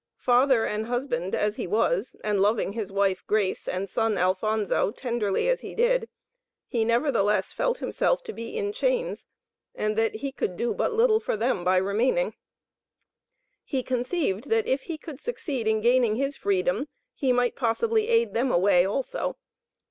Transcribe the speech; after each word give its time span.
Father 0.17 0.65
and 0.65 0.87
husband, 0.87 1.35
as 1.35 1.57
he 1.57 1.67
was, 1.67 2.15
and 2.23 2.41
loving 2.41 2.73
his 2.73 2.91
wife, 2.91 3.23
Grace, 3.27 3.67
and 3.67 3.87
son, 3.87 4.17
Alphonso, 4.17 4.89
tenderly 4.89 5.47
as 5.47 5.59
he 5.59 5.75
did, 5.75 6.09
he 6.65 6.83
nevertheless 6.83 7.53
felt 7.53 7.77
himself 7.77 8.23
to 8.23 8.33
be 8.33 8.57
in 8.57 8.73
chains, 8.73 9.27
and 9.75 9.95
that 9.99 10.15
he 10.15 10.31
could 10.31 10.55
do 10.57 10.73
but 10.73 10.91
little 10.91 11.19
for 11.19 11.37
them 11.37 11.63
by 11.63 11.77
remaining. 11.77 12.33
He 13.63 13.83
conceived 13.83 14.49
that, 14.49 14.65
if 14.65 14.81
he 14.81 14.97
could 14.97 15.21
succeed 15.21 15.67
in 15.67 15.81
gaining 15.81 16.15
his 16.15 16.35
freedom, 16.35 16.87
he 17.13 17.31
might 17.31 17.55
possibly 17.55 18.07
aid 18.07 18.33
them 18.33 18.51
away 18.51 18.83
also. 18.87 19.37